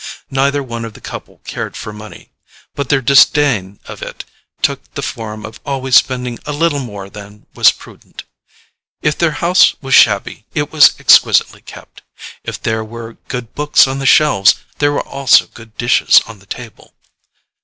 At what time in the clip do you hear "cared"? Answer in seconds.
1.45-1.77